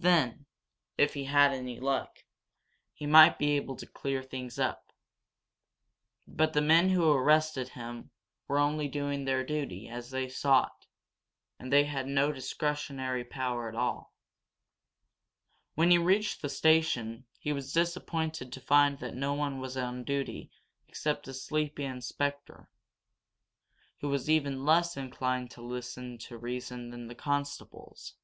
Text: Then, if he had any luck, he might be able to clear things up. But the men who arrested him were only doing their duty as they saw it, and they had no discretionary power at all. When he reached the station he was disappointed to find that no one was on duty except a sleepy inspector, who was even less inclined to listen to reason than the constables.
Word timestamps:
Then, 0.00 0.46
if 0.98 1.14
he 1.14 1.22
had 1.26 1.52
any 1.52 1.78
luck, 1.78 2.24
he 2.92 3.06
might 3.06 3.38
be 3.38 3.52
able 3.52 3.76
to 3.76 3.86
clear 3.86 4.20
things 4.20 4.58
up. 4.58 4.92
But 6.26 6.54
the 6.54 6.60
men 6.60 6.88
who 6.88 7.08
arrested 7.08 7.68
him 7.68 8.10
were 8.48 8.58
only 8.58 8.88
doing 8.88 9.24
their 9.24 9.44
duty 9.44 9.88
as 9.88 10.10
they 10.10 10.28
saw 10.28 10.64
it, 10.64 10.88
and 11.60 11.72
they 11.72 11.84
had 11.84 12.08
no 12.08 12.32
discretionary 12.32 13.22
power 13.24 13.68
at 13.68 13.76
all. 13.76 14.12
When 15.76 15.92
he 15.92 15.98
reached 15.98 16.42
the 16.42 16.48
station 16.48 17.24
he 17.38 17.52
was 17.52 17.72
disappointed 17.72 18.52
to 18.52 18.60
find 18.60 18.98
that 18.98 19.14
no 19.14 19.34
one 19.34 19.60
was 19.60 19.76
on 19.76 20.02
duty 20.02 20.50
except 20.88 21.28
a 21.28 21.32
sleepy 21.32 21.84
inspector, 21.84 22.68
who 24.00 24.08
was 24.08 24.28
even 24.28 24.64
less 24.64 24.96
inclined 24.96 25.52
to 25.52 25.62
listen 25.62 26.18
to 26.18 26.36
reason 26.36 26.90
than 26.90 27.06
the 27.06 27.14
constables. 27.14 28.14